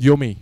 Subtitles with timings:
[0.00, 0.36] Yumi，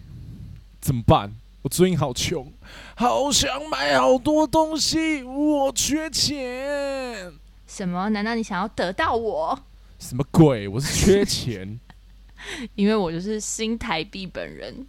[0.80, 1.32] 怎么办？
[1.62, 2.52] 我最近好穷，
[2.94, 7.32] 好想买好多东西，我缺钱。
[7.66, 8.08] 什么？
[8.10, 9.58] 难道你想要得到我？
[9.98, 10.68] 什么鬼？
[10.68, 11.80] 我是缺钱
[12.76, 14.86] 因为我就是新台币本人。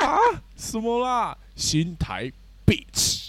[0.00, 0.18] 啊？
[0.56, 1.38] 什么啦？
[1.54, 2.32] 新台
[2.66, 3.19] bitch。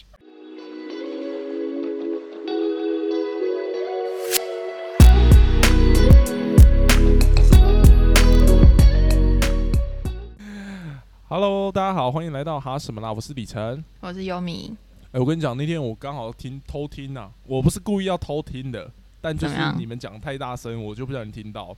[11.33, 13.13] Hello，大家好，欢迎来到哈什么啦？
[13.13, 13.81] 我是李晨。
[14.01, 14.75] 我是优米，
[15.13, 21.73] 哎、我跟你讲，那天我刚好听偷听呐、我不是故意要偷听的，但就是你们讲太大声，我就不小心听到。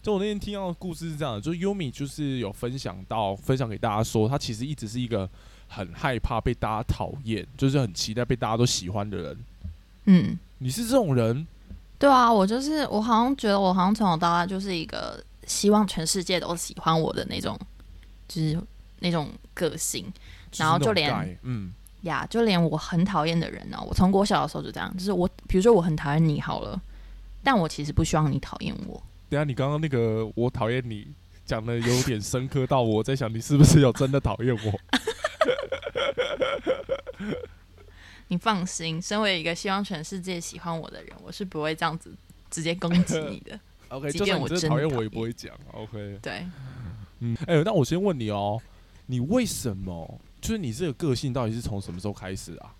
[0.00, 5.28] 就我那天听到的故事是这样的，就是 Yumi 就是有分享到，分享给大家说，他其实一直是一个
[5.66, 9.36] 很害怕被大家讨厌，就是很期待被大家都喜欢的人。
[10.04, 11.44] 嗯，你是这种人？
[11.98, 17.58] 对啊，我就是我好像觉得我好像从小到大就是一个希望全世界都喜欢我的那种，
[18.28, 18.56] 就是
[19.00, 20.12] 那种个性
[20.56, 21.72] 然后就连嗯，
[22.02, 22.26] 呀。
[22.28, 26.80] 就连我很讨厌的人呢、我从国小的时候就这样，就是我比如说我很讨厌你好了，
[27.42, 29.02] 但我其实不希望你讨厌我。
[29.28, 31.08] 等一下你刚刚那个我讨厌你
[31.44, 34.72] 讲的有点深刻到我在想你是不是有真的讨厌我？
[38.28, 42.12] 你放心，身为一个希望全世界喜欢我的人，我是不会这样子
[42.50, 43.58] 直接攻击你的。
[43.88, 45.52] OK，即便我真讨厌我，也不会讲。
[45.72, 46.46] OK，对，
[47.20, 48.60] 嗯，哎、那我先问你哦，
[49.06, 52.74] 你为什么就是你这个个性到底是从什么时候开始啊？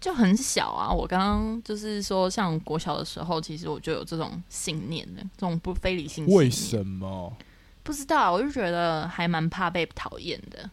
[0.00, 0.92] 就很小啊。
[0.92, 6.26] 我刚刚就是说，像国小的时候，其实我就有这种信念的，这种不非理性。
[6.26, 7.32] 为什么？
[7.84, 10.70] 不知道，我就觉得还蛮怕被讨厌的。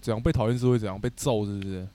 [0.00, 1.86] 怎样被讨厌是会怎样被揍，是不是？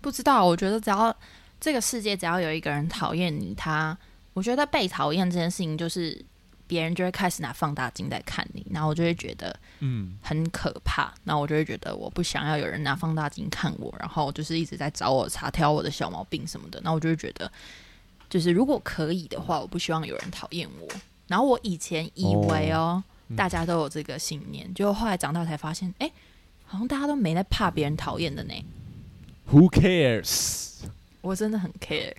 [0.00, 1.16] 不知道，我觉得只要
[1.60, 3.96] 这个世界只要有一个人讨厌你，他，
[4.34, 6.24] 我觉得被讨厌这件事情，就是
[6.72, 17.52] 别人就会开始拿放大镜在看你，然后我就会觉得嗯，很可怕，然后我就会觉得我不想要有人拿放大镜看我，然后就是一直在找我查挑我的小毛病什么的，那我就会觉得，
[18.30, 20.88] 就是如果可以的话，我不希望有人讨厌我。
[21.28, 26.10] 然后我以前以为哦，嗯大家都有这个信念，结果后来长大才发现，哎，
[26.64, 28.54] 好像大家都没在怕别人讨厌的呢。
[29.50, 30.78] Who cares？
[31.20, 32.14] 我真的很 care。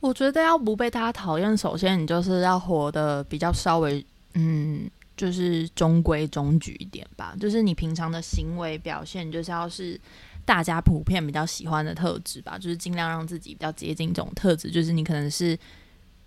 [0.00, 4.04] 我觉得要不被大家讨厌，首先你就是要活得比较稍微，
[4.34, 7.34] 嗯，就是中规中矩一点吧。
[7.40, 10.00] 就是你平常的行为表现，就是要是
[10.44, 12.56] 大家普遍比较喜欢的特质吧。
[12.56, 14.70] 就是尽量让自己比较接近这种特质。
[14.70, 15.58] 就是你可能是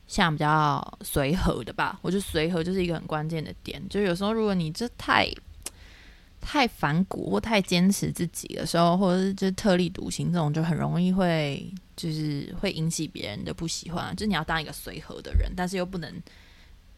[0.06, 1.98] 像比较随和的吧。
[2.02, 3.82] 我觉得随和就是一个很关键的点。
[3.90, 5.26] 就有时候如果你这太
[6.42, 11.66] 太反骨或太坚持自己的时候，或者是就是特立独行这种，就很容易会
[11.96, 14.14] 就是会引起别人的不喜欢啊。
[14.14, 16.12] 就是你要当一个随和的人，但是又不能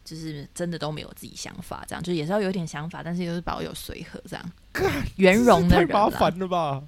[0.06, 4.52] 就是真的都没有自己想法，这样就也是要有点想法，但是又是保有随和这样
[5.18, 5.94] 圆融的太人太。
[5.94, 6.82] 麻烦了吧？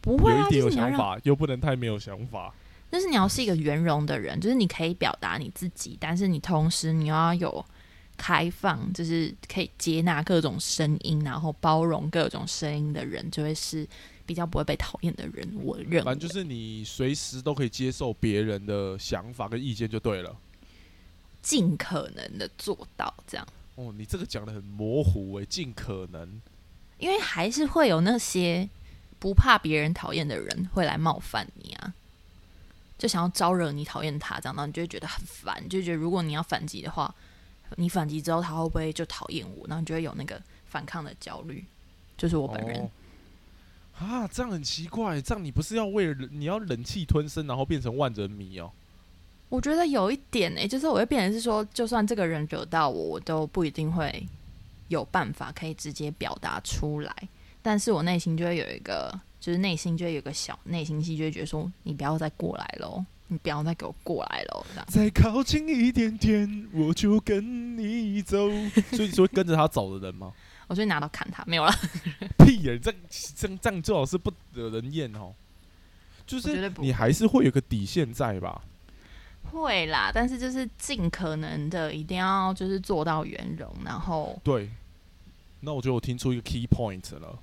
[0.00, 2.52] 不会啊，有想法，又不能太没有想法。
[2.90, 7.64] 但是你要是一个圆融的人，就是你可以表达你自己，但是你同时你要有
[8.16, 13.86] 开放，就是可以接纳各种声音，然后包容各种声音的人，就会是
[14.24, 15.48] 比较不会被讨厌的人。
[15.62, 20.36] 我认为反正就是你随时都可以接受别人的想法跟意见就对了。
[21.40, 26.40] 尽可能的做到这样，哦，你这个讲的很模糊诶、尽可能。
[26.98, 28.68] 因为还是会有那些
[29.18, 31.92] 不怕别人讨厌的人会来冒犯你啊，
[32.96, 37.12] 就想要招惹你讨厌他，这样，然后你就会觉得很烦，就觉得如果你要反击的话，
[37.76, 39.66] 你反击之后他会不会就讨厌我？
[39.66, 41.64] 然后你就会有那个反抗的焦虑，
[42.16, 42.80] 就是我本人。
[42.80, 42.90] 哦
[43.98, 48.72] 啊，这样很奇怪，这样你不是要为了你要忍气吞声，然后变成万人迷哦？
[49.50, 54.26] 我觉得有一点诶、就是我会变成是说，就算这个人惹到我，我都不一定会
[54.88, 57.14] 有办法可以直接表达出来，
[57.60, 64.86] 但是我内心就会有一个，就是内心就会有一个小内心戏，就会觉得说，你不要再过来喽，你不要再给我过来了，这样。
[64.88, 68.48] 再靠近一点点，我就跟你走。
[68.92, 70.32] 所以你说跟着他走的人吗？
[70.68, 71.72] 我就会拿刀砍他，没有了。
[72.38, 72.92] 屁呀、你这
[73.34, 75.34] 这样这样最好是不惹人厌哦。
[76.24, 78.62] 就是你还是会有个底线在吧？
[79.50, 84.70] 会啦，但是就是尽可能的一定要就是做到圆融，然后对。
[85.60, 87.38] 那我觉得我听出一个 key point 了。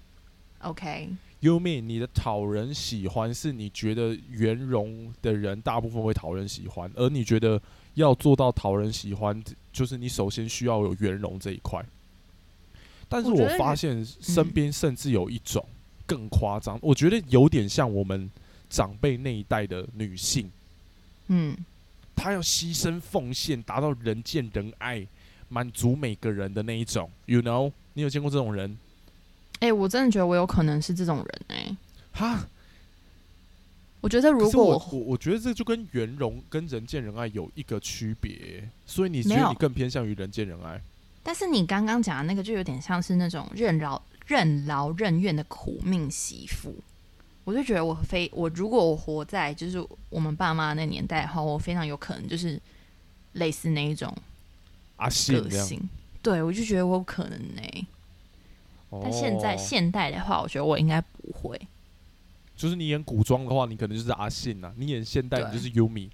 [0.59, 1.09] OK，
[1.41, 7.61] You mean 你的讨人喜欢是你觉得圆融的人大部分会讨人喜欢，而你觉得
[7.93, 9.41] 要做到讨人喜欢，
[9.71, 11.85] 就是你首先需要有圆融这一块。
[13.07, 15.65] 但是我发现身边甚至有一种
[16.05, 18.29] 更夸张，我觉得有点像我们
[18.69, 20.51] 长辈那一代的女性，
[21.27, 21.57] 嗯，
[22.15, 25.07] 她要牺牲奉献，达到人见人爱，
[25.47, 27.71] 满足每个人的那一种，you know？
[27.93, 28.77] 你有见过这种人？
[29.59, 31.75] 哎、我真的觉得我有可能是这种人哎、
[32.13, 32.47] 哈，
[34.01, 40.81] 我觉得如果我我我觉得这就跟圆融跟人见人爱有一个区别，所以你觉得你更偏向于人见人爱？
[41.21, 46.73] 但是你刚刚讲的那个就有点像是那种任劳任劳任怨的苦命媳妇，
[47.43, 52.59] 我就觉得我非我如果我活在就是我们爸妈那年代的话，我非常有可能就是
[53.33, 54.15] 类似那一种
[54.95, 55.49] 阿信个。
[55.49, 55.81] 性。
[56.21, 57.87] 对，我就觉得我有可能呢、
[58.91, 61.59] 但现在哦现代的话，我觉得我应该不会。
[62.55, 66.09] 就是你演古装的话，你可能就是阿信啊；你演现代，你就是 Yumi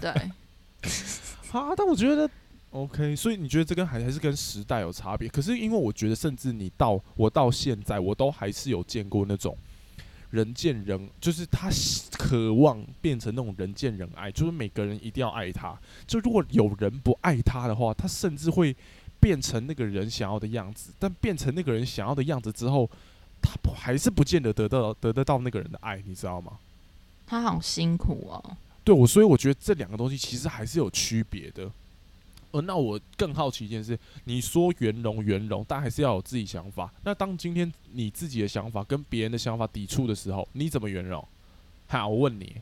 [0.00, 0.10] 对，
[1.52, 1.74] 啊。
[1.74, 2.28] 但我觉得
[2.70, 5.28] OK，所以你觉得这跟还还是跟时代有差别？
[5.28, 9.56] 可是因为我觉得，甚至你到我到现在，我都还是有见过那种
[10.30, 11.70] 人见人，就是他
[12.12, 15.74] 渴望变成那种人见人爱，就是每个人一定要爱他。
[16.06, 18.76] 就如果有人不爱他的话，他甚至会
[19.20, 20.92] 变成那个人想要的样子。
[20.98, 22.88] 但变成那个人想要的样子之后，
[23.42, 26.58] 他不还是不见得得到得得到那个人的爱，你知道吗？
[27.26, 28.56] 他好辛苦哦。
[28.82, 31.70] 对我，所以我觉得这两个东西其实还是有区别的。
[32.52, 36.92] 呃，那我更好奇一件事，你说圆融圆融，但还是要有自己想法。
[37.04, 41.24] 那当今天你自己的想法跟别人的想法抵触的时候，你怎么圆融？
[41.86, 42.56] 好，我问你，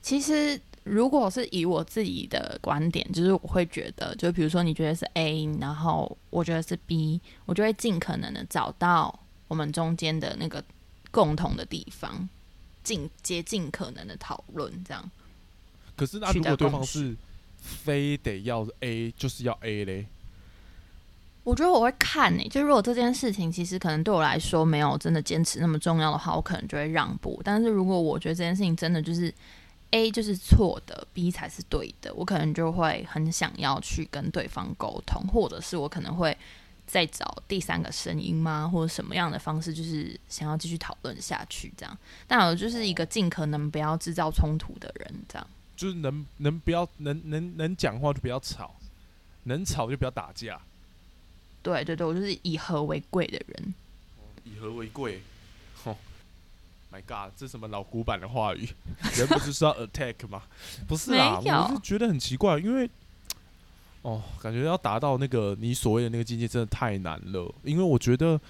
[0.00, 10.64] 其实，如果是以我自己的观点，就是我会觉得，就比如说你觉得是 A，然后我觉得是 B，我就会尽可能的找到我们中间的那个
[11.10, 12.28] 共同的地方，
[12.82, 15.10] 尽竭尽可能的讨论，这样。
[15.94, 17.14] 可是那如果对方是
[17.56, 20.06] 非得要 A，就是要 A 嘞？
[21.44, 27.40] 我觉得我会看呢、就如果这件事情其实可能对我来说没有真的坚持那么重要的话，我可能就会让步。
[27.44, 29.32] 但是如果我觉得这件事情真的就是
[29.92, 36.36] A 就是错的，B 才是对的，我可能就会很想要去跟对方沟通，或者是我可能会
[36.86, 41.98] 再找第三个声音吗，或者什么样的方式，就是想要继续讨论下去这样。
[42.26, 45.46] 但我就是一个尽可能不要制造冲突的人，这样。
[45.76, 48.74] 就是能能不要能能能讲话就不要吵，
[49.44, 50.60] 能吵就不要打架，
[51.62, 53.74] 对对对，我就是以和为贵的人。
[54.44, 55.20] 以和为贵。
[56.92, 58.68] 哦，My God，这什么老古板的话语？
[59.16, 60.42] 人不就是要 attack 吗？
[60.86, 62.88] 不是啊，我是觉得很奇怪，因为
[64.02, 67.52] 哦，感觉要达到那个你所谓的那个境界真的太难了。
[67.62, 68.40] 因为我觉得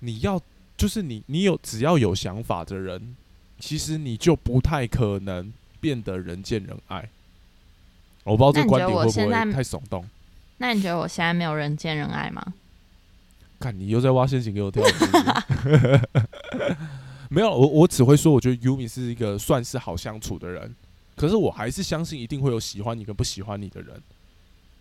[0.00, 0.40] 你要
[0.76, 3.16] 就是你你有只要有想法的人，
[3.58, 7.08] 其实你就不太可能变得人见人爱。
[8.24, 10.08] 我不知道这个观点会不会我现在太耸动。
[10.58, 12.44] 那你觉得我现在没有人见人爱吗？
[13.58, 16.00] 看你又在挖陷阱给我跳，是是
[17.32, 20.74] 没有，我我只会说，我觉得 Yumi 是一个算是好相处的人，
[21.14, 24.02] 可是我还是相信一定会有喜欢你跟不喜欢你的人。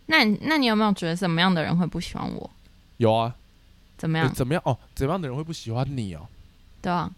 [0.08, 2.50] 那你那你有没有觉得什么样的人会不喜欢我？
[2.98, 3.36] 有啊，
[4.00, 4.34] 怎么样？
[4.34, 4.64] 怎么样？
[4.66, 6.28] 哦，怎么样的人会不喜欢你哦？
[6.82, 7.12] 对啊，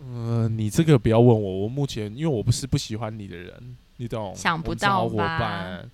[0.00, 4.34] 嗯、你这个不要问我，我目前因为我不是不喜欢你的人，你懂？
[4.34, 5.90] 想不到吧伴，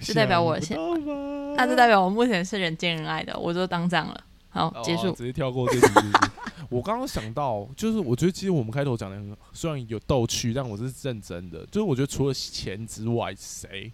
[0.00, 4.24] 就代表我想不到吧那就代表我目前是人见人爱的，我就当这样了。
[4.50, 5.08] 好，结束。
[5.08, 5.94] 哦直接跳过这题。
[6.68, 11.64] 我刚刚想到，就是我觉得其实我们开头讲的很，虽然有逗趣，但我是认真的。
[11.66, 13.90] 就是我觉得除了钱之外，谁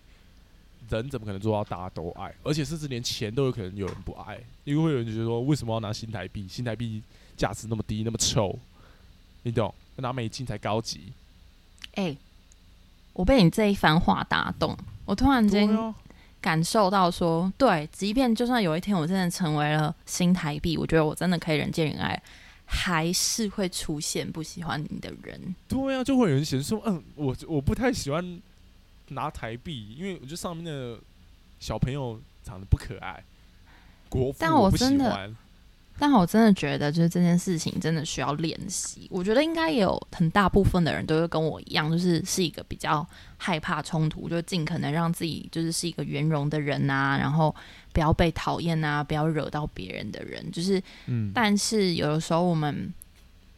[0.90, 2.34] 人怎么可能做到大家都爱？
[2.42, 6.46] 而且甚至连钱都有可能有人不爱，因为会有人觉得说，为什么要拿新台币？
[6.48, 7.02] 新台币
[7.36, 8.58] 价值那么低，那么臭，
[9.42, 9.74] 你懂？
[9.96, 11.12] 拿美金才高级。
[11.94, 12.14] 哎、
[13.14, 14.76] 我被你这一番话打动，
[15.06, 15.66] 我突然间
[16.40, 22.22] 感受到说，对，即便就算有一天我真的成为了新台币，我觉得我真的可以人见人爱，
[22.64, 25.54] 还是会出现不喜欢你的人。
[25.66, 28.40] 对啊，就会有人嫌说，嗯，我我不太喜欢
[29.08, 30.98] 拿台币，因为我觉得上面的
[31.58, 33.24] 小朋友长得不可爱，
[34.08, 35.36] 国服但我不我真的喜欢。
[35.98, 39.06] 但我真的觉得，就是这件事情真的需要练习。
[39.10, 47.54] 我觉得应该也有很大部分的人都会跟我一样，就是是一个比较害怕冲突，就尽可能让自己就是是一个圆融的人啊，然后
[47.92, 50.50] 不要被讨厌啊，不要惹到别人的人。
[50.52, 52.92] 就是，嗯，但是有的时候我们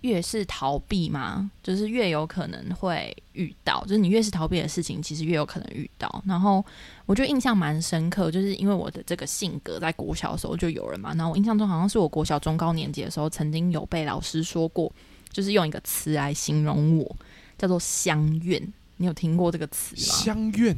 [0.02, 6.22] 越是逃避嘛，就是越有可能会遇到，就是你越是逃避的事情，其实越有可能遇到。
[6.26, 6.64] 然后
[7.04, 11.12] 我觉得印象蛮深刻，就是因为我的这个性格，在国小的时候就有人嘛。
[11.14, 14.92] 然后我印象中好像是我国小中高年级的时候，曾经有被老师说过，
[15.30, 17.16] 就是用一个词来形容我，
[17.58, 18.62] 叫做相怨。
[18.98, 20.02] 你有听过这个词吗？
[20.02, 20.76] 相怨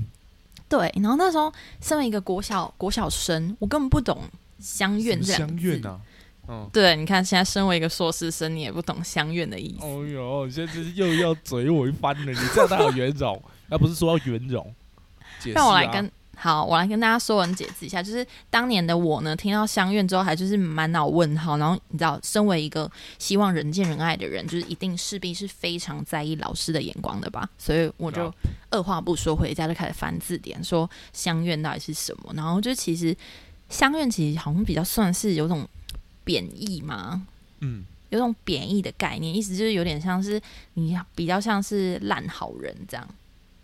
[0.69, 0.93] 对。
[0.97, 4.23] 然后那时候身为一个国小国小生，我根本不懂
[4.59, 5.63] 相怨这两个字。
[5.63, 6.01] 相怨啊，
[6.51, 6.69] 嗯。
[6.73, 9.87] 对，你看现在身为一个硕士生，你也不懂相怨的意思。
[9.87, 13.41] 哦哟，你现在就是又要嘴我一番了，你这样哪有圆融？
[13.69, 14.75] 那不是说要圆融？
[15.39, 21.59] 解释啊让我来跟好，我来跟大家说文解字一下，就是当年的我呢，听到相愿之后，还就是满脑问号。
[21.59, 27.47] 然后你知道，身为一个希望人见人爱的人，就是一定势必是非常在意老师的眼光的吧？
[27.59, 28.33] 所以我就
[28.71, 32.33] 二话不说，回家就开始翻字典，说相愿到底是什么。
[32.35, 33.15] 然后就其实
[33.69, 35.69] 相愿其实好像比较算是有种
[36.31, 37.27] 贬义吗，
[37.59, 40.41] 嗯，有种贬义的概念，意思就是有点像是
[40.75, 43.09] 你比较像是烂好人这样。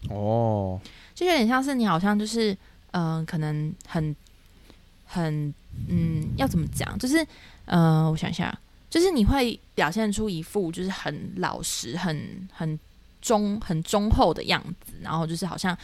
[0.08, 0.80] 哦，
[1.14, 2.52] 就有点像是你好像就是
[2.90, 4.16] 嗯、呃可能很
[5.04, 5.54] 很
[5.88, 6.98] 嗯，要怎么讲？
[6.98, 7.24] 就是
[7.66, 8.52] 呃，我想一下，
[8.90, 12.76] 就是你会表现出一副就是很老实、很很
[13.22, 15.78] 忠、很忠厚的样子，然后就是好像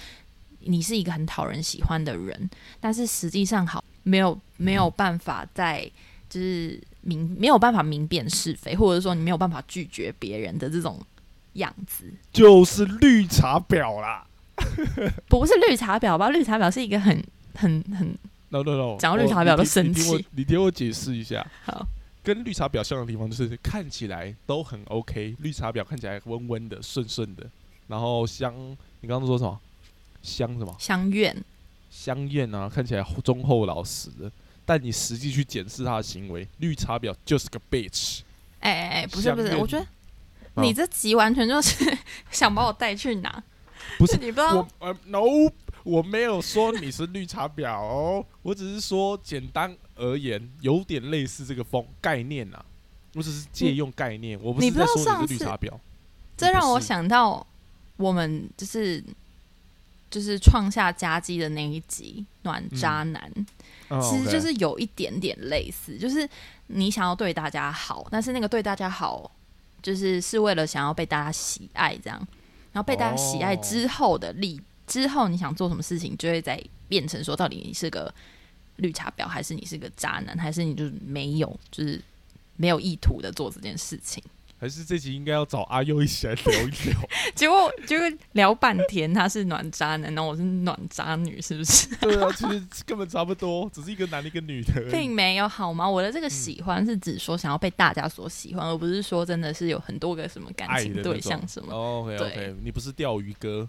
[0.59, 5.89] 你是一个很讨人喜欢的人，但是实际上好没有没有办法在
[6.33, 10.99] 就是明没有办法明辨是非，或者说你没有办法拒绝别人的这种
[11.55, 12.05] 样子。
[12.33, 14.27] 就是绿茶婊啦。
[15.29, 16.31] 不是绿茶婊吧？
[16.31, 17.23] 绿茶婊是一个很
[17.55, 18.09] 很很
[18.49, 21.47] No no no，讲到绿茶婊都生气你听我解释一下。
[21.65, 21.87] 好。
[22.23, 27.45] 跟绿茶婊像的地方就是看起来都很 OK，绿茶婊看起来温温的、顺顺的，
[27.89, 28.55] 然后香，
[29.01, 29.61] 你刚刚说什么？
[30.23, 30.75] 香什么？
[30.79, 31.37] 相怨。
[31.91, 34.31] 香艳啊，看起来忠厚老实的，
[34.65, 38.21] 但你实际去检视他的行为，绿茶婊就是个 bitch。
[38.61, 39.85] 哎哎哎，不是不是，我觉得
[40.55, 41.97] 哦你这集完全就是
[42.31, 43.43] 想把我带去哪？
[43.99, 45.51] 不是 你不知道我呃，no，
[45.83, 52.65] 我没有说你是绿茶婊哦，我只是说简单而言，有点类似这个风概念啊。
[53.15, 55.71] 我只是借用概念，我不知道是在说你是绿茶婊。
[56.35, 57.47] 这让我想到
[57.97, 59.05] 我们就是
[60.11, 63.31] 就是创下佳绩的那一集暖渣男，
[63.93, 66.29] 哦其实就是有一点点类似，就是
[66.69, 69.31] 你想要对大家好，但是那个对大家好，
[69.83, 72.19] 就是是为了想要被大家喜爱这样，
[72.73, 78.13] 然后被大家喜爱哦之后的力、之后你想做什么事情，就会在变成说，到底你是个
[78.77, 82.01] 绿茶婊，还是你是个渣男，还是你就是没有，就是
[82.57, 84.23] 没有意图的做这件事情。
[84.63, 87.09] 还是这集应该要找阿佑一起来聊一聊。
[87.35, 91.93] 结果结果聊半天，他是暖渣男，然后我是暖渣女，是不是？
[91.97, 94.89] 对啊，其实根本差不多，只是一个男的，一个女的。
[94.89, 95.91] 并没有好吗？
[95.91, 101.75] 我的这个喜欢是指说想要被大家所喜欢，而不是说真的是有很多个什么感情对象什么。
[101.75, 103.69] OK 对 OK，你不是钓鱼哥。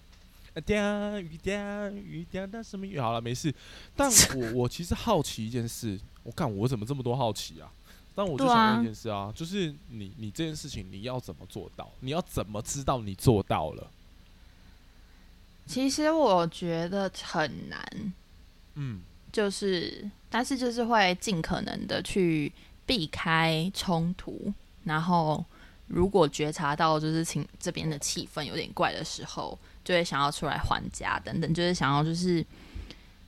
[0.53, 2.99] 啊钓鱼钓鱼钓到什么鱼？
[2.99, 3.51] 好了，没事。
[3.95, 7.65] 但我我其实好奇一件事，我看我怎么这么多好奇啊？
[8.15, 11.89] 但我就想问一件事啊，就是你你这件事情你要怎么做到？
[11.99, 13.89] 你要怎么知道你做到了？
[15.65, 18.13] 其实我觉得很难，
[18.75, 19.01] 嗯，
[19.31, 22.51] 就是但是就是会尽可能的去
[22.85, 24.53] 避开冲突，
[24.83, 25.43] 然后
[25.87, 32.45] 如果觉察到就是情这边的气氛有点怪的时候，就会想要出来还价等等，就是想要就是。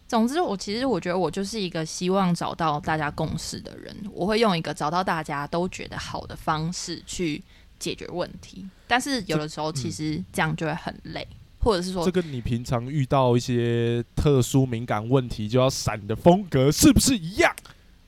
[0.07, 7.41] 总之，我其实我觉得我就是一个希望找到大家共识的人，我会用一个找到大家都觉得好的方式去
[7.79, 8.65] 解决问题。
[8.87, 11.27] 但是有的时候其实这样就会很累，
[11.59, 17.53] 或者是说这跟你平常遇到一些特殊敏感问题就要闪的风格是不是一样？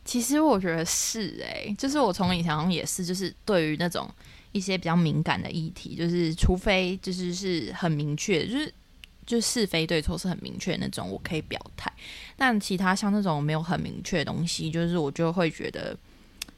[0.06, 4.10] 其实我觉得是诶、就是我从以前也是，就是对于那种
[4.54, 8.74] 一些比较敏感的议题，就是除非就是是很明确，就是
[9.28, 11.92] 就是是非对错是很明确的那种，我可以表态。
[12.36, 15.96] 但其他像那种没有很明确的东西，就是我就会觉得，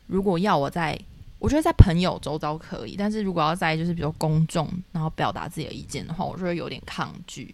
[0.07, 0.97] 如果要我在，
[1.39, 7.53] 我觉得在朋友周遭可以，但是如果要在就是比如公众，然后表达自己的意见的话，我就会有点抗拒。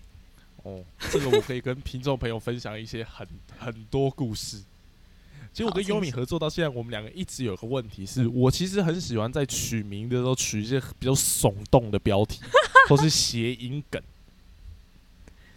[0.64, 3.26] 哦，这个我可以跟听众朋友分享一些很
[3.58, 4.62] 很多故事。
[5.54, 12.42] 其实我跟优米合作到现在，我们两个一直有个问题是，我其实很喜欢在取名的时候取一些比较耸动的标题，
[12.90, 14.02] 或是谐音梗。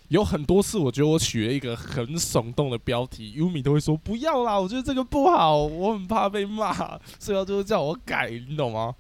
[0.09, 8.95] 有很多次，我觉得我取了一个很耸动的标题，优米都会说不要啦，我觉得这个不好，我很怕被骂，所以他就会叫我改，你懂吗？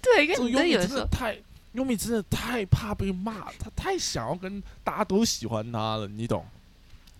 [0.00, 1.36] 对，跟你这优米这有时候，真的太，
[1.72, 6.44] 优米真的太怕被骂，他太想要跟大家都喜欢他了，你懂？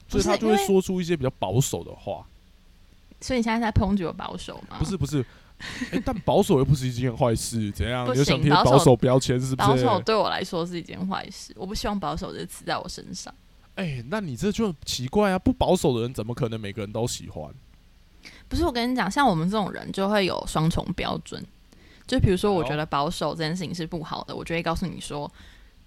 [0.09, 2.26] 所以他就会说出一些比较保守的话。
[3.21, 4.76] 所以你现在在抨击我保守吗？
[4.79, 5.25] 不是不是，
[5.93, 8.07] 哎、 但保守又不是一件坏事，怎样？
[8.07, 9.69] 不你想行保守贴保守标签是不是？
[9.69, 13.33] 保守对我来说是一件坏事，我不希望保守这个词在我身上。
[13.76, 15.38] 哎、那你这就奇怪啊！
[15.38, 17.50] 不保守的人怎么可能每个人都喜欢？
[18.49, 21.43] 不是我跟你讲，像我们这种人就会有双重标准。
[22.07, 25.31] 就比如说，我觉得保守这件事情是不好的，我就会告诉你说，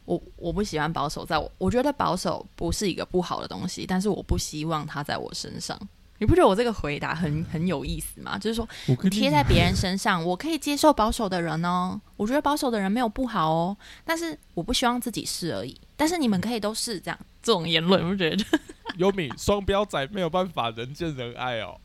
[0.06, 5.78] 我我不喜欢保守，在我我觉得保守不是一个不好的东西，但是我不希望它在我身上。
[6.24, 8.38] 你不觉得我这个回答很很有意思吗？
[8.38, 15.78] 就是说，你贴在别人身上，我可以接受保守的人哦，我觉得保守的人没有不好哦，但是我不希望自己是而已。
[15.98, 18.46] 但是你们可以都是这样这种言论，我觉得
[18.96, 21.78] 优米双标仔没有办法人见人爱哦。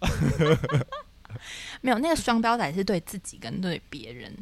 [1.82, 4.32] 没有那个双标仔是对自己跟对别人。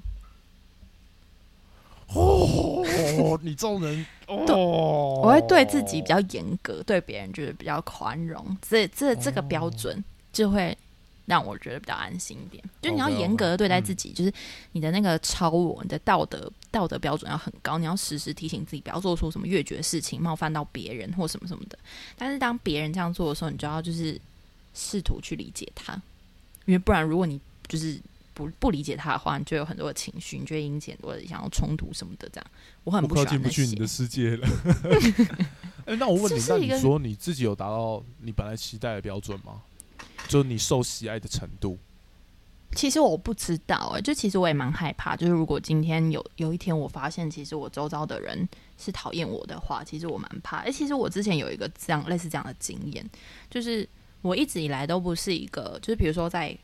[2.08, 8.56] 哦，你这种人哦，我会对自己比较严格，对别人就是比较宽容。
[8.66, 10.76] 这这这个标准就会
[11.26, 12.62] 让我觉得比较安心一点。
[12.80, 14.32] 就你要严格的对待自己，就是
[14.72, 17.76] 你的那个超我，你的道德道德标准要很高。
[17.76, 21.76] 你要时时提醒自己，不要做出什么越绝的事情，冒犯到别人或什么什么的。
[22.16, 24.18] 但是当别人这样做的时候，你就要就是
[24.74, 25.94] 试图去理解他，
[26.66, 27.98] 因为不然如果你就是
[28.36, 32.28] 不不理解他的话，你就有很多的情绪，你就会引起很多的想要冲突什么的。
[32.30, 32.46] 这样
[32.84, 34.46] 我很不喜欢进不去你的世界了。
[35.86, 39.62] 哎，那我问你，那你说你自己有达到你本来期待的标准吗？
[40.28, 41.78] 就是你受喜爱的程度？
[42.74, 45.16] 其实我不知道哎，就其实我也蛮害怕。
[45.16, 50.58] 就是如果今天有有一天我发现，其实我周遭的人是讨厌我的话，其实我蛮怕。
[50.58, 53.08] 哎，其实我之前有一个这样类似这样的经验，
[53.48, 53.88] 就是
[54.20, 56.54] 我一直以来都不是一个，就是比如说在。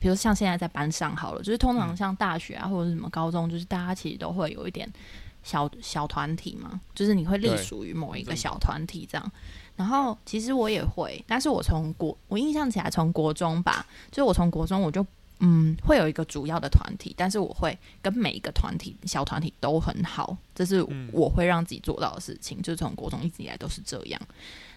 [0.00, 4.90] 比如像现在在班上好了，就是通常像大学啊或者什么高中，就是大家其实都会有一点
[5.42, 9.32] 小小团体嘛，就是你会隶属于某一个小团体这样。
[9.76, 15.06] 然后其实我也会，但是我从国我印象起来从国中吧，就是我从国中我就
[15.40, 24.20] 嗯会有一个主要的团体，但是我会跟每一个团体小团体都很好，这是我会让自己做到的事情，就是从国中一直以来都是这样。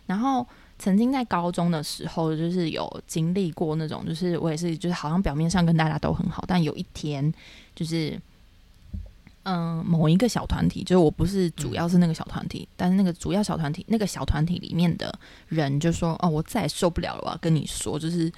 [0.06, 0.46] 然后。
[0.80, 7.34] 曾经在高中的时候，就是有经历过那种，就是我也是，就是好像表面上跟大家都很好，但有一天，
[7.76, 8.20] 就是
[9.44, 18.32] 嗯，某一个小团体，就是我不是主要是那个小团体，但是那个主要小团体，那个小团体里面的人就说：“哦，我再也受不了了，我跟你说，就是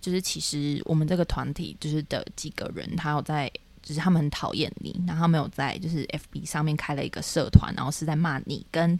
[0.00, 3.50] 就是其实我们这个团体就是的几个人，他有在，
[3.82, 8.98] 就是他们很讨厌你，然后没有在就是 FB 上面开了一个社团，然后是在骂你跟。”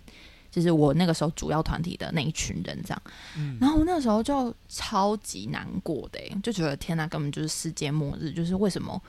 [0.55, 3.03] 就是我那个时候主要团体的那一群人这样，
[3.61, 8.31] 然后我那个时候就超级难过的，就觉得天呐，根本就是世界末日。
[8.31, 9.03] 就是为什么？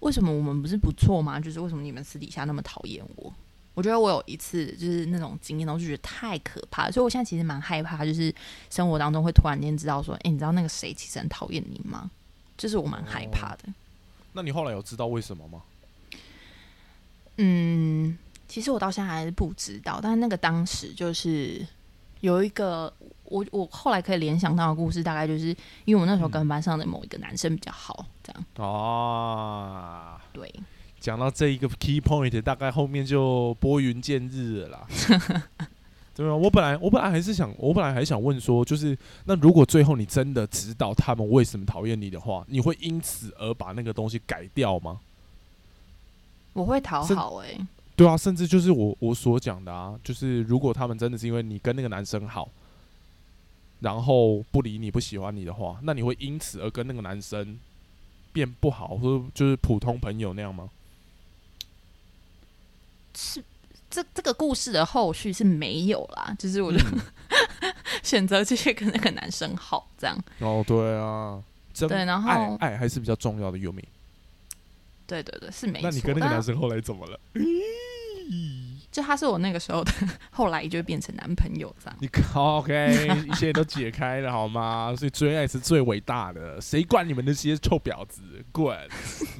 [0.00, 1.40] 为什么我们不是不错吗？
[1.40, 3.32] 就是为什么你们私底下那么讨厌我？
[3.72, 6.90] 我觉得我有一次就是那种经验，我就觉得太可怕。
[6.90, 8.34] 所以我现在其实蛮害怕，就是
[8.68, 12.10] 生活当中会突然间知道说，哎，你知道那个谁其实很讨厌你吗？
[12.58, 13.72] 就是我蛮害怕的。
[14.34, 15.62] 那你后来有知道为什么吗？
[17.38, 18.18] 嗯。
[18.52, 21.66] 其实我到现在还是不知道，但是那个当时就是
[22.20, 22.92] 有一个
[23.24, 30.20] 我我后来可以联想到的故事，大概就是因为我那时候跟班上的某一个男生比较好，这样哦。
[30.34, 30.52] 对，
[31.00, 34.86] 讲到这一个 key point，大概后面就拨云见日了啦。
[36.14, 45.00] 对啊，我本来我本来还是想，我本来还想问说，就是那如果最后你真的知道他们为什么讨厌你的话，你会因此而把那个东西改掉吗？
[46.52, 47.58] 我会讨好哎。
[47.94, 52.48] 对啊，甚至就是我我所讲的啊，就是如果他们真的是因为你跟那个男生好，
[53.80, 57.58] 然后不理你不喜欢你的话，那你会因此而跟那个男生
[58.32, 60.70] 变不好，或者就是普通朋友那样吗？
[63.14, 63.44] 是
[63.90, 66.78] 这这个故事的后续是没有啦，就是我就
[68.02, 70.18] 选择继续跟那个男生好这样。
[70.38, 71.42] 哦，对啊，
[71.78, 73.86] 对，然后爱还是比较重要的，有没？
[75.06, 75.80] 对对对，是没。
[75.82, 77.20] 那你跟那个男生后来怎么了？
[78.92, 79.90] 就他是我那个时候的，
[80.30, 81.96] 后来就变成男朋友这样。
[81.98, 84.94] 你 OK，一切都解开了好吗？
[84.94, 88.20] 所以追爱是最伟大的，谁管你们那些臭婊子？
[88.52, 88.76] 滚，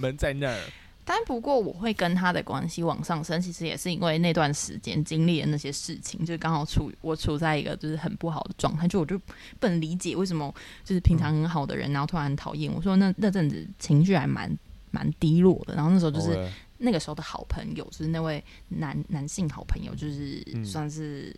[0.00, 0.58] 门在那儿。
[1.04, 9.18] 但不过我会跟他的关系往上升，其实也是因为那段时间经历了那些事情，就刚好处我处在一个就是很不好的状态，就我就
[9.60, 12.80] 不能理解为什么就是平常很好的人，然后突然讨厌我。
[12.80, 14.50] 说那那阵子情绪还蛮
[14.92, 16.48] 蛮低落的，然后那时候就是。
[16.84, 21.32] 那个时候的好朋友就是那位男男性好朋友，就是算是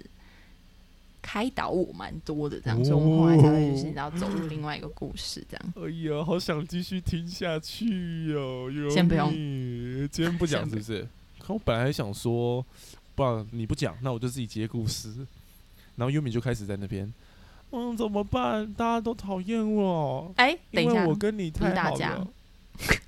[1.21, 5.73] 开导我蛮多的这样，所以我们后来才会就是要走入另外一个故事这样。
[5.77, 8.91] 哎呀，好想继续听下去哟！
[8.91, 9.31] 先不用，
[10.11, 11.07] 今天不讲是不是？
[11.39, 12.65] 可我本来还想说，
[13.15, 15.15] 不然你不讲，那我就自己接故事。
[15.97, 17.13] 然后优米就开始在那边，
[17.71, 18.73] 嗯，怎么办？
[18.75, 20.33] 大家都讨厌我。
[20.37, 22.27] 哎，等一下，我跟你太好了。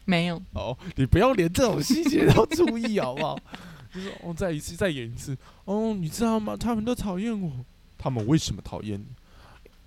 [0.07, 3.39] 没有哦，你不要连这种细节都注意好不好？
[3.93, 6.57] 就是哦再一次再演一次哦，你知道吗？
[6.57, 7.53] 他们都讨厌我，
[7.99, 9.07] 他们为什么讨厌你？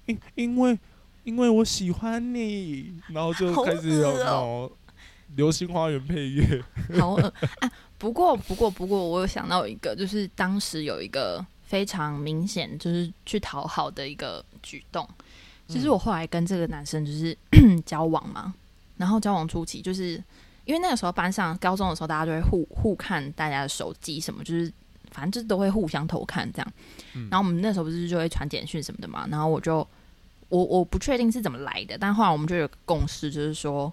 [0.05, 0.77] 因因为
[1.23, 4.71] 因为我喜欢你，然后就开始有那种
[5.35, 6.63] 流星花园配乐。
[6.99, 7.71] 好恶啊！
[7.97, 15.07] 不过不过不过，我有想到一个，就是当时有一个非常明显，就是去讨好的一个举动。
[15.67, 17.37] 就是我后来跟这个男生就是
[17.85, 18.55] 交往嘛。
[18.99, 20.23] 然后交往初期，就是
[20.65, 24.71] 因为那个时候班上高中的时候，大家就会互互看大家的手机什么，就是
[25.09, 26.73] 反正就是都会互相偷看这样。
[27.15, 29.77] 嗯然后我们那时候不是就会传简讯什么的嘛，然后我就
[30.49, 33.91] 我我不确定是怎么来的，但后来我们就有共识，就是说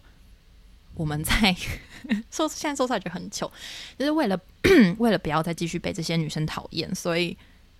[0.94, 1.54] 我们在
[2.30, 3.50] 说现在说出来觉得很糗，
[3.98, 4.38] 就是为了
[4.98, 7.36] 为了不要再继续被这些女生讨厌，所以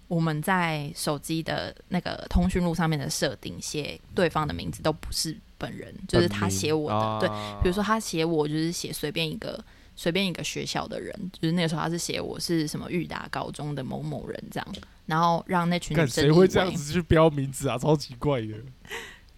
[0.09, 9.63] 我们在手机的那个通讯录上面的设定写对方的名字都不是本人，就是他写我的，对，对比如说他写我就是写随便一个
[9.97, 14.75] 随便一个学校的人，就是那个时候他是写我是什么裕达高中的某某人这样，
[15.07, 17.77] 然后让那群女看生谁会这样子去标名字啊？
[17.77, 18.55] 超奇怪的。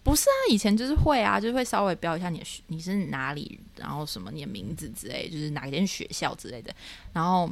[0.01, 6.73] 不是啊，以前就是会啊，就是会稍微标一下你你是哪里，然后什么你的名字之类，就是哪一间学校之类的。
[7.13, 7.51] 然后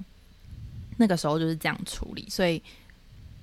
[0.97, 2.61] 那个时候就是这样处理，所以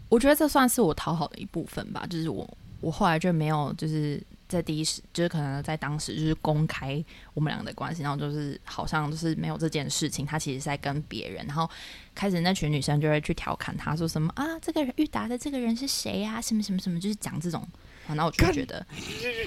[0.08, 2.06] 我觉得这算是我讨好的一部分吧。
[2.08, 2.48] 就是我
[2.80, 11.68] 我后来就没有就是在第一时，就是可能在当时就是公开我们俩的关系，然后就是好像就是没有这件事情，他其实是在跟别人，然后
[12.14, 17.60] 开始那群女生就会去调侃他说什么啊，这个人玉达的这个人是谁呀、什么什么什么，就是讲这种。
[18.06, 18.84] 啊然后我就觉得。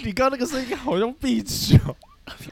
[0.04, 1.96] 你刚刚那个声音好像壁纸哦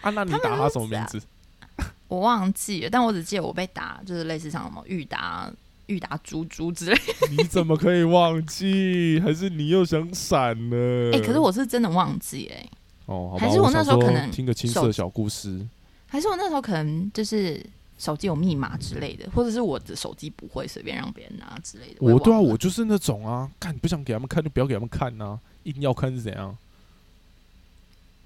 [0.01, 0.11] 啊？
[0.11, 1.19] 那你打他什么名字？
[2.07, 5.51] 我忘记了，但我只记得我被打，就是类似像什么裕达、
[5.87, 6.97] 裕达猪猪之类。
[7.35, 9.19] 你怎么可以忘记？
[9.23, 11.11] 还是你又想闪了？
[11.13, 12.69] 哎、可是我是真的忘记哎、
[13.05, 15.65] 哦，好吧还是我那时候可能听个青手涩小故事。
[16.07, 17.63] 还是我那时候可能就是
[17.97, 21.93] 手机有密码之类的，或者是我的手机不会随便让别人拿之类的。
[21.93, 26.55] 也我对啊，我就是那种啊，看不想给他们看就不要给他们看呐、硬要看是怎样？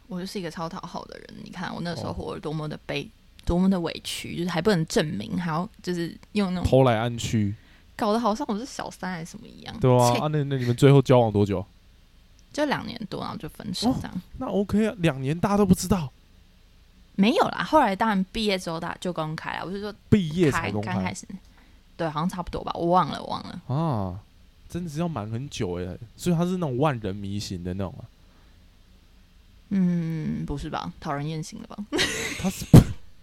[0.08, 1.28] 我就是一个超讨好的人。
[1.44, 3.08] 你看我那时候哦活得多么的悲，
[3.46, 7.54] 多么的委屈，就是还不能证明，还要就是用那种偷来暗去，
[7.96, 9.80] 搞得好像我是小三还是什么一样。
[9.80, 11.66] 对啊，啊，那那你们最后交往多久？
[12.52, 14.22] 就两年多，然后就分手哦这样。
[14.38, 16.12] 那 OK 啊，两年大家都不知道，
[17.16, 19.66] 没有啦，后来当然毕业之后大就公开了。
[19.66, 21.28] 我是说毕业才公开刚开始，
[21.96, 23.62] 对，好像差不多吧，我忘了，我忘了。
[23.68, 24.20] 啊，
[24.68, 28.02] 真的是要瞒很久哎，所以他是那种万人迷型的那种啊，
[29.70, 30.92] 嗯，不是吧？
[31.00, 31.78] 讨人厌型的吧？
[32.42, 32.66] 他是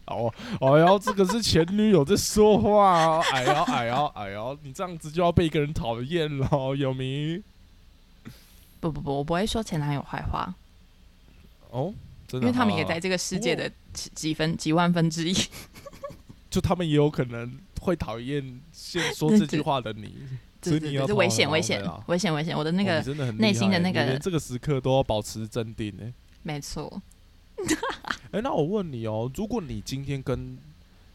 [0.07, 7.43] 哦，哎呦，这个是前女友在说话哦， 哎呦哎呦哎呦，你这样子就要被一个人讨厌了，有名
[8.81, 10.55] 不不不，我不会说前男友坏话，
[11.71, 11.93] 哦，
[12.29, 15.35] 真因，为他们也在这个世界的几几分几万分之一。
[16.49, 20.15] 就他们也有可能会讨厌现说这句话的你，
[20.63, 22.57] 所以对对对，你要讨好这危险危险啊危险危险！
[22.57, 26.05] 我的那个内心的那个你连这个时刻都要保持镇定呢。
[26.43, 27.03] 没错，
[28.33, 30.59] 哎、那我问你哦，如果你今天跟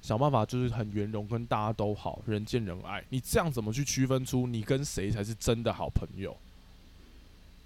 [0.02, 6.36] 想办法就是很圆融，跟大家都好，人见人爱，你这样怎么去区分出你跟谁才是真的好朋友？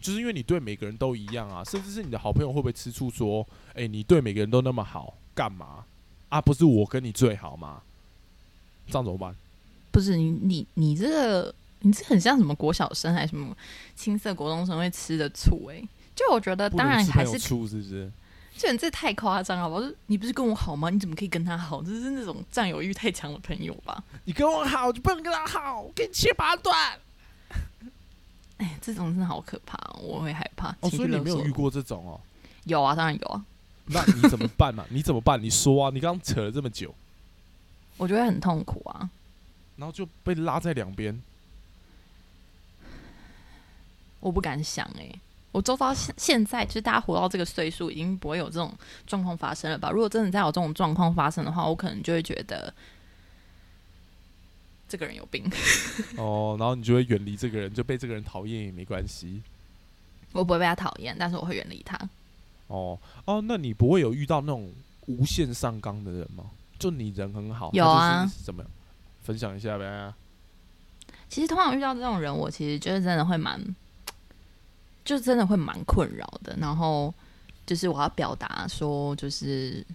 [0.01, 5.85] 就是因为你对每个人都一样啊，甚至是你的好朋友会不会吃醋说，哎、你对每个人都那么好，干嘛
[6.29, 6.41] 啊？
[6.41, 7.81] 不是我跟你最好吗？
[8.87, 9.33] 这样怎么办？
[9.91, 13.55] 不是你你你这个你这很像什么国小生还是什么
[13.95, 15.81] 青涩国中生会吃的醋哎、
[16.13, 18.11] 就我觉得当然还是醋是不是？
[18.57, 19.77] 就你这太夸张了吧？
[19.77, 20.89] 就是你不是跟我好吗？
[20.89, 21.83] 你怎么可以跟他好？
[21.83, 24.03] 这是那种占有欲太强的朋友吧？
[24.23, 26.97] 你跟我好就不能跟他好，我给你切八段。
[28.57, 30.69] 哎，这种真的好可怕、哦，我会害怕。
[30.79, 32.21] 哦，所以你没有遇过这种哦？
[32.63, 33.45] 有啊，当然有啊。
[33.87, 34.85] 那你怎么办嘛？
[34.89, 35.41] 你怎么办？
[35.41, 35.91] 你说啊！
[35.93, 36.95] 你刚刚扯了这么久，
[37.97, 39.09] 我觉得很痛苦啊。
[39.75, 41.21] 然后就被拉在两边。
[44.21, 45.13] 我不敢想哎、
[45.55, 48.73] 我周遭现现在就是大家活到这个岁数，已经不会有这种
[49.07, 49.89] 状况发生了吧？
[49.89, 52.73] 如果真的再有这种状况发生的话，我可能就会觉得
[54.89, 55.49] 这个人有病。
[56.19, 59.41] 哦，然后你就会远离这个人，就被这个人讨厌也没关系。
[60.33, 61.97] 我不会被他讨厌，但是我会远离他。
[62.67, 64.69] 哦哦，那你不会有遇到那种
[65.05, 66.43] 无限上纲的人吗？
[66.77, 68.69] 就你人很好，有啊怎么样？
[69.23, 70.13] 分享一下呗。
[71.29, 73.57] 其实通常遇到这种人，我其实就是真的会蛮，
[75.05, 76.57] 就真的会蛮困扰的。
[76.59, 77.13] 然后
[77.65, 79.85] 就是我要表达说，就是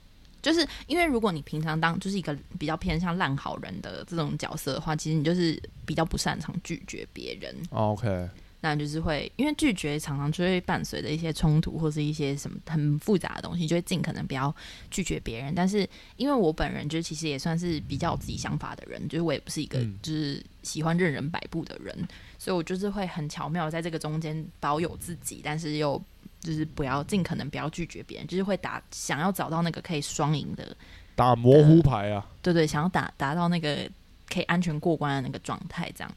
[0.40, 7.54] 就是因为如果你平常当就是一个比较偏向烂好人的这种角色的话，其实你就是比较不擅长拒绝别人。
[7.70, 8.28] 哦 OK，
[8.62, 14.54] 那就是会因为拒绝常常就会伴随着一些冲突或是一些什么很复杂的东西，就会尽可能不要
[14.90, 15.54] 拒绝别人。
[15.54, 21.96] 但是因为我本人就其实也算是比较有自己想法的人，就是我也不是一个嗯就是喜欢任人摆布的人，
[22.40, 26.02] 所以我就是会很巧妙在这个中间保有自己，但是又
[26.40, 30.74] 就是不要尽可能不要拒绝别人，就是会打想要找到那个可以双赢的，
[31.14, 32.26] 打模糊牌啊。
[32.40, 33.86] 对对，想要打达到那个
[34.26, 36.10] 可以安全过关的那个状态，这样。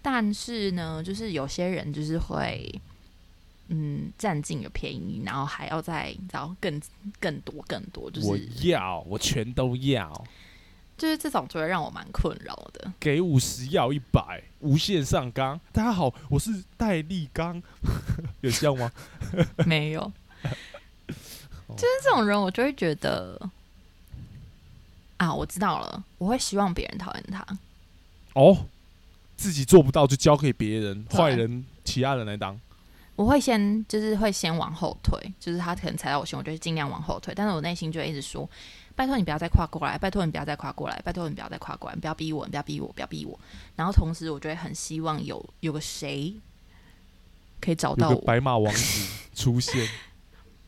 [0.00, 2.66] 但是呢，就是有些人就是会，
[3.68, 6.80] 嗯，占尽了便宜，然后还要再你知道更
[7.20, 10.24] 更多更多，就是我要，我全都要。
[11.00, 12.92] 就是这种就会让我蛮困扰的。
[13.00, 15.58] 给五十要一百，无限上纲。
[15.72, 17.62] 大家好，我是戴立刚，
[18.42, 18.92] 有像吗？
[19.64, 20.12] 没有，
[21.08, 23.40] 就是这种人，我就会觉得
[25.16, 27.42] 啊，我知道了，我会希望别人讨厌他。
[28.34, 28.66] 哦，
[29.38, 32.60] 自己做不到就交给别人，坏人其他人来当。
[33.16, 38.46] 我会先就是会先往后退，就是他可能踩到我心，我就会尽量往后退，但是我内心就会一直说：
[39.00, 43.40] 拜托你不要再跨过来，拜托你不要再跨过来，拜托你不要再跨过来，不要逼我，你不要逼我，不要逼我。
[43.74, 46.34] 然后同时，我就会很希望有有个谁
[47.62, 49.88] 可以找到我，白马王子 出现，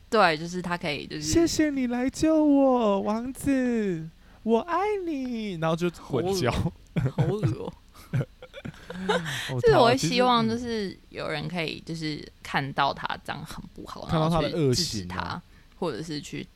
[0.09, 4.09] 对，就是他可以，就是谢谢你来救我，王子，
[4.45, 5.57] 我爱你。
[5.57, 6.51] 然后就混交。
[7.15, 7.73] 好恶
[9.61, 15.43] 就是我会希望，就嗯是有人可以就是看到他这样很不好，看到然后他的恶去制止他行啊，
[15.79, 16.47] 或者是去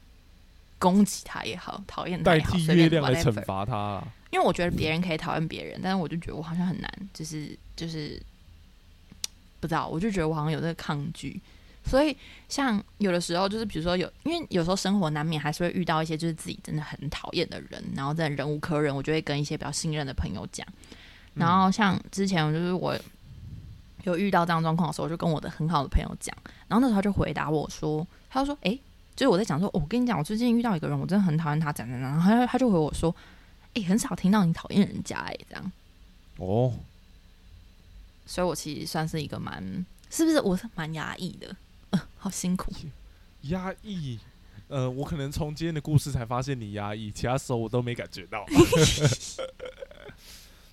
[0.79, 4.09] 攻击他也好，讨厌他代也好，替随便来 whatever 惩罚他啊。
[4.31, 8.21] 因为我觉得别人可以讨厌别人，但是我就觉得我好像很难，就是就是
[9.61, 11.41] 不知道，我就觉得我好像有这个抗拒。
[11.85, 12.15] 所以
[12.49, 20.67] 像有的时候，就是比如说有，因为有时候生活难免还是会遇到一些就是自己真的很讨厌的人，然后真的忍无可忍，我就会跟一些比较信任的朋友讲。
[21.35, 22.99] 然后像之前就是我
[24.03, 26.37] 有遇到这样状况的时候，我就跟我的很好的朋友讲，
[26.67, 28.81] 然后那时候他就回答我说，他就说，诶，
[29.17, 33.15] 就是我在讲说，哦我跟你讲，我最近遇到一个人，我真的很讨厌他，讲讲讲，然后他他就回我说，
[33.73, 35.73] 诶，很少听到你讨厌人家，哎，这样，
[36.37, 36.75] 哦，
[38.27, 41.57] 所以我其实算是一个蛮，是不是我是蛮压抑的，
[41.91, 42.71] 呃，好辛苦，
[43.43, 44.19] 压抑。
[44.69, 48.45] 呃，我可能从今天的故事才发现你压抑，其他时候我都没感觉到。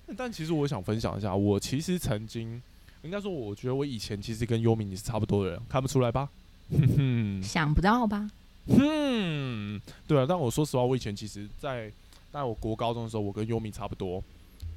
[0.16, 2.60] 但其实我想分享一下，我其实曾经，
[3.02, 6.28] 应该说，我觉得我以前其实跟优米你是差不多的人，看不出来吧？
[6.72, 8.30] 哼哼想不到吧？
[8.68, 10.24] 哼，对啊。
[10.28, 11.92] 但我说实话，我以前其实在，
[12.30, 14.22] 在我国高中的时候，我跟优米差不多，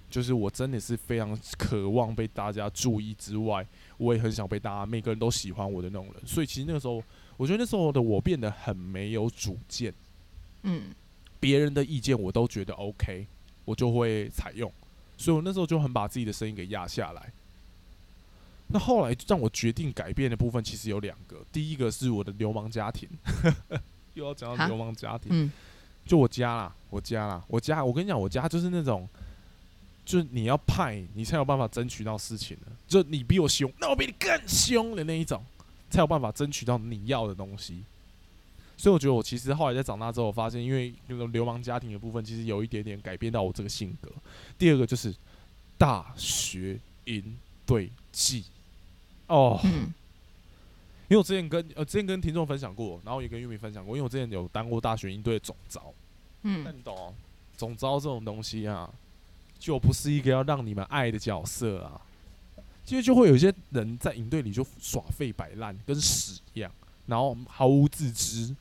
[0.10, 3.66] 就是我真的是非常渴望被大家注意之外，
[3.98, 6.16] 我也很想被大家每个人都喜欢我的那种人。
[6.26, 7.02] 所以其实那个时候，
[7.38, 9.94] 我觉得那时候的我变得很没有主见，
[10.64, 10.94] 嗯，
[11.40, 13.26] 别人的意见我都觉得 OK，
[13.64, 14.72] 我就会采用。
[15.18, 17.32] 所以我那时候就很把自己的声音给压下来。
[18.70, 23.08] 那后来让我决定改变的部分其实有两个，第一个是我的流氓家庭，
[24.14, 25.52] 又要讲到流氓家庭，嗯，
[26.06, 29.08] 就我家啦，我家啦，我家，我跟你讲，我家就是那种，
[30.04, 35.44] 就是你要派，你才有办法争取到事情的，就你比我凶，那我比你更凶的那一种，
[35.90, 37.84] 才有办法争取到你要的东西。
[38.76, 44.12] 所以我觉得我其实后来在长大之后，我发现因为那种流氓家庭的部分，其实有一点点改变到我这个性格。
[44.56, 45.16] 第二个就是
[45.80, 48.46] 大学营队季，
[49.28, 49.94] 哦，嗯，
[51.08, 55.94] 因为我之前跟呃之前跟听众分享过，然后也跟玉米分享过，因为我之前有当过大学营队的总招。
[56.42, 57.14] 那嗯，你懂哦，
[57.56, 58.90] 总招这种东西啊，
[59.60, 62.02] 就不是一个要让你们爱的角色啊。
[62.86, 66.72] 其实就会有一些人在营队里就耍废摆烂，跟屎一样，
[67.06, 68.56] 然后毫无自知，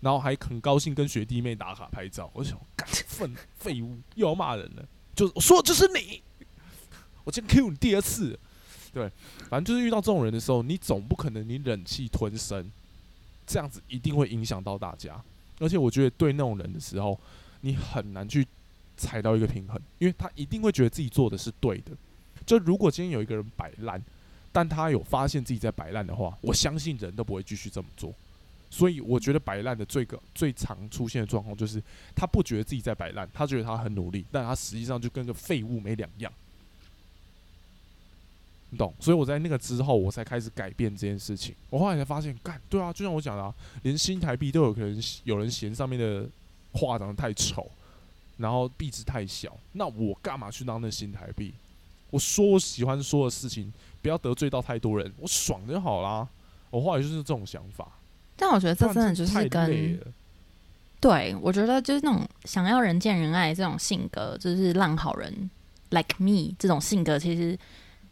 [0.00, 2.28] 然后还很高兴跟学弟妹打卡拍照。
[2.34, 4.84] 我想，干 粪废物又要骂人了，
[5.14, 6.20] 就我说的就是你，
[7.22, 8.36] 我今天 Q 你第二次，
[8.92, 9.10] 对，
[9.48, 12.70] 反正就是遇到这种人的时候，你总不可能你忍气吞声，
[13.46, 15.22] 这样子一定会影响到大家。
[15.58, 17.18] 而且我觉得对那种人的时候，
[17.62, 18.46] 你很难去
[18.96, 21.92] 踩到一个平衡，因为他一定会觉得自己做的是对的。
[22.44, 24.02] 就如果今天有一个人摆烂，
[24.50, 28.12] 但他有发现自己在摆烂的话，我相信人都不会继续这么做。
[28.68, 31.82] 所以我觉得摆烂的最个最常出现的状况就是，
[32.14, 36.32] 他不觉得自己在摆烂，他觉得他很努力，但他实际上就跟个废物没两样。
[38.72, 38.92] 你懂？
[38.98, 41.54] 所以我在那个之后，我才开始改变这件事情。
[41.68, 46.26] 我后来才发现，干对啊，就像我讲的、啊，连新台币都有可能有人嫌上面的
[46.72, 47.70] 画长得太丑，
[48.38, 51.52] 然后币值太小，那我干嘛去当那新台币？
[52.08, 56.26] 我说我喜欢说的事情，不要得罪到太多人，我爽就好啦。
[56.70, 57.86] 我后来就是这种想法。
[58.36, 60.00] 但我觉得这真的就是跟
[60.98, 65.50] 对我觉得就是那种想要人见人爱这种性格，就是烂好人
[65.90, 67.58] like me 这种性格，其实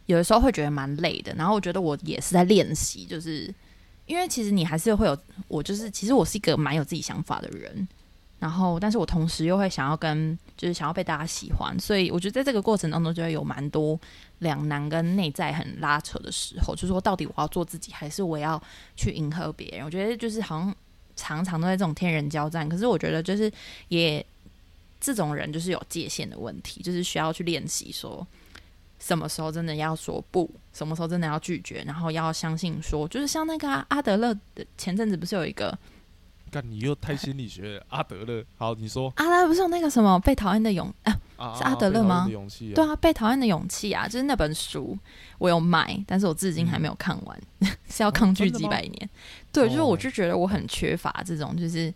[0.05, 1.33] 有的时候会觉得蛮累的。
[1.35, 3.53] 然后我觉得我也是在练习，就是
[4.05, 7.87] 因为其实你还是会有我，就是其实我是一个蛮有自己想法的人。
[8.39, 13.99] 然后，但是我同时又会想要跟，就是想要被大家喜欢，所以我觉得在这个过程当中就会有蛮多
[14.39, 18.59] 两难跟内在很拉扯的时候，就是说到底我要做自己，还是我要
[18.97, 19.85] 去迎合别人？
[19.85, 20.75] 我觉得就是好像
[21.15, 22.67] 常常都在这种天人交战。
[22.67, 23.51] 可是我觉得就是
[23.89, 24.25] 也
[24.99, 28.25] 这种人就是有界限的问题，就是需要去练习说
[29.01, 35.75] 什么时候真的要说不，什么时候真的要拒绝，然后要相信说，就是像那个啊、阿德勒的前阵子不是有一个
[36.51, 37.85] 干，你又太心理学了。
[37.89, 41.19] 阿德勒，好，你说阿德勒不是有那个什么被讨厌的勇啊？
[41.37, 42.29] 啊，是阿德勒吗
[42.75, 44.95] 对，啊，被讨厌的勇气啊，就是那本书，
[45.39, 47.41] 我有买，但是我至今还没有看完，
[47.89, 49.09] 是要抗拒几百年。
[49.51, 51.91] 对，就是哦我就觉得我很缺乏这种，就是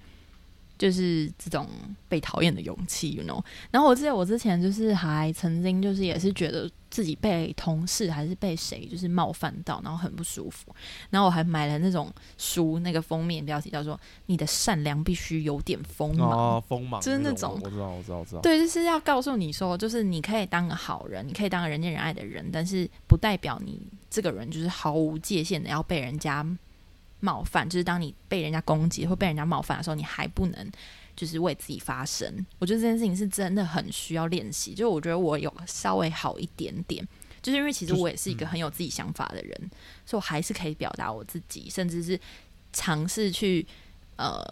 [0.77, 1.67] 就是这种
[2.07, 3.43] 被讨厌的勇气，you know。
[3.71, 10.73] 然后我记得我之前就是还曾经就是也是觉得自己被同事还是被谁就是冒犯到，然后很不舒服。
[11.09, 16.31] 然后我还买了那种书，那个封面标题叫做“你的善良必须有点锋芒”。
[16.57, 18.41] 哦，锋芒就是那种，种我知道，我知道，我知道。
[18.41, 26.45] 对，就是要告诉你说，就是你可以当个好人，你可以当个人见人爱的人，但是不代表你这个人就是毫无界限的要被人家
[27.19, 27.67] 冒犯。
[27.69, 30.71] 就是当你被人家攻击或被人家冒犯的时候，你还不能
[31.15, 32.45] 就是为自己发声。
[32.59, 34.73] 我觉得这件事情是真的很需要练习。
[34.73, 37.07] 就我觉得我有稍微好一点点，
[37.41, 39.71] 就是因为其实我也是一个很有自己想法的人，
[40.05, 42.19] 所以我还是可以表达我自己，甚至是
[42.73, 43.65] 尝试去
[44.17, 44.43] 呃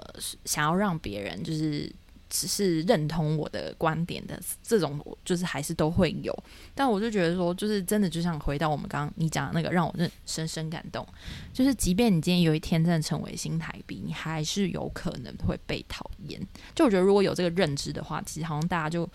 [0.46, 1.92] 想要让别人就是
[2.36, 6.36] 只是认同我的观点的这种，就是还是都会有。
[6.74, 11.08] 但我就觉得说，就是真的就像回到我们刚刚你讲的那个，让我认深深感动。
[11.54, 16.42] 就是即便你今天有一天真的成为新台币，你还是有可能会被讨厌。
[16.74, 19.08] 就我觉得如果有这个认知的话，其实好像大家就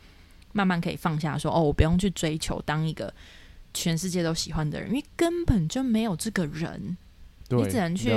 [0.52, 3.12] 慢慢可以放下说，哦，我不用去追求当一个
[3.74, 6.96] 全世界都喜欢的人，因为根本就没有这个人，
[7.48, 8.12] 对，你只能去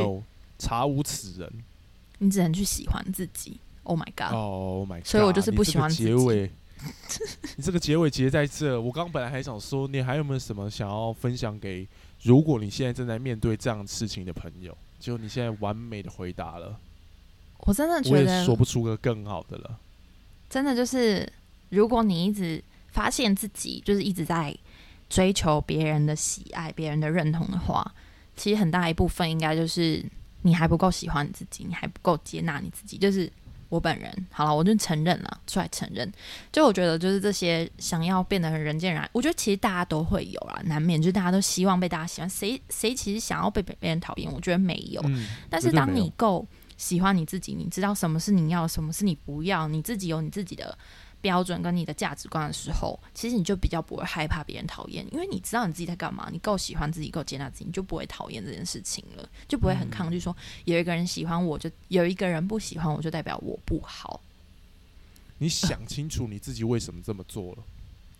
[0.59, 1.51] 查无此人。
[2.19, 3.59] 你只能去喜欢自己。
[3.83, 5.05] Oh my god！、哦、oh、，My God！
[5.05, 6.51] 所以我就是不喜欢结尾。
[7.57, 11.87] 你这个结尾结在这，我刚本来还想说，你还有没有什么想要分享给
[12.23, 14.75] 如果你现在正在面对这样事情的朋友？
[14.99, 16.79] 就你现在完美的回答了，
[17.61, 19.79] 我真的我觉得也说不出个更好的了。
[20.47, 21.27] 真的就是，
[21.69, 24.55] 如果你一直发现自己就是一直在
[25.09, 27.95] 追求别人的喜爱、别人的认同的话，
[28.35, 30.05] 其实很大一部分应该就是
[30.43, 32.95] 你还不够喜欢你自己，你还不够接纳你自己。
[32.97, 33.31] 就是
[33.71, 36.11] 我本人，好了，我就承认了，出来承认。
[36.51, 42.29] 就我觉得，就是这些想要变得很人见人爱，我觉得其实大家都会有啦，难免就是大家都希望被大家喜欢。
[42.29, 44.29] 谁谁其实想要被别人讨厌？
[44.29, 45.01] 我觉得没有。
[45.05, 50.77] 嗯，但是当你够喜欢你自己，你知道什么是你要，什么是你不要，你自己有你自己的
[51.21, 64.19] 标准跟你的价值观的时候，其实你就比较不会害怕别人讨厌，因为你知道你自己在干嘛，你够喜欢自己，够接纳自己，你就不会讨厌这件事情了，就不会很抗拒说有一个人喜欢我就有一个人不喜欢我就代表我不好。
[65.37, 67.63] 你想清楚你自己为什么这么做了。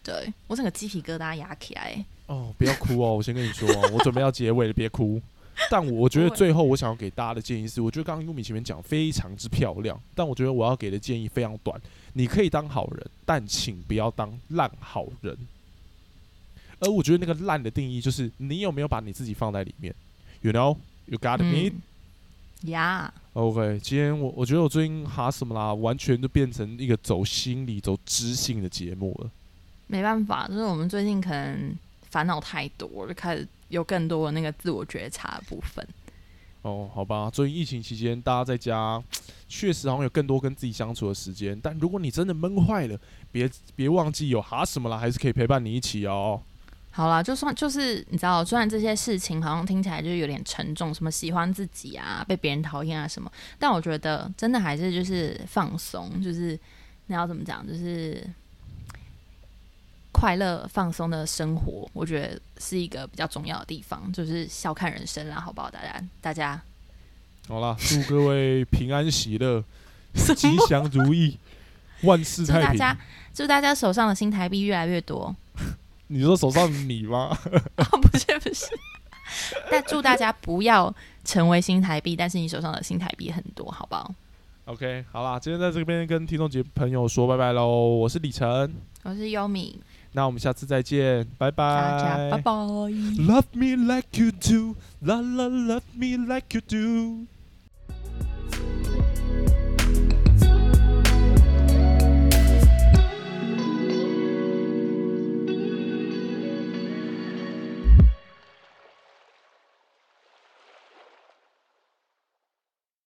[0.03, 3.13] 对我整个鸡皮疙瘩压起来，哦，不要哭哦！
[3.13, 5.21] 我先跟你说哦，我准备要结尾了，别哭。
[5.69, 11.79] 但我觉得最后我想要给大家的建议是，我觉得刚刚优米前面讲非常之漂亮，但我觉得我要给的建议非常短。
[12.13, 15.37] 你可以当好人，但请不要当烂好人。
[16.79, 19.93] 而我觉得那个烂的定义就是你有没有把你自己放在里面
[20.41, 21.69] ，you know you got me、
[22.63, 29.29] 嗯，呀，OK，今天我我觉得我最近哈什么啦，完全就变成一个走心理、走知性的节目了。
[29.87, 31.75] 没办法，就是我们最近可能
[32.11, 35.85] 烦恼太多，就开始有更多的那个自我觉察的部分。
[36.61, 39.01] 哦，好吧，最近疫情期间，大家在家
[39.49, 41.59] 确实好像有更多跟自己相处的时间。
[41.59, 42.95] 但如果你真的闷坏了，
[43.31, 46.39] 别别忘记有哈什么啦，还是可以陪伴你一起哦。
[46.91, 56.59] 好啦，就算就是你知道，虽然这些事情好像听起来就是有点沉重，什么喜欢自己啊，被别人讨厌啊什么，但我觉得真的还是就是放松，就是
[57.07, 58.23] 那要怎么讲，就是
[60.21, 65.67] 快乐放松的生活，我觉得是一个比较重要的地方，就是笑看人生啦，好不好？
[65.71, 66.61] 大家大家
[67.47, 69.63] 好啦，祝各位平安喜乐，
[70.13, 71.39] 吉祥如意，
[72.03, 72.71] 万事太平。
[72.71, 72.97] 祝大家
[73.33, 75.35] 祝大家手上的新台币越来越多，
[76.05, 77.35] 你说手上你吗？
[77.75, 78.67] 不是不是，
[79.71, 80.93] 但祝大家不要
[81.25, 84.13] 成为新台币，但是你手上的新台币很多，好不好
[84.65, 87.87] ？OK，好啦，今天在这边跟听众节朋友说拜拜喽。
[87.87, 89.81] 我是李晨，我是优米。
[90.13, 91.63] 那我们下次再见，拜拜。
[91.63, 92.51] 大家拜拜。
[92.51, 97.27] Love me like you do, la la, love me like you do.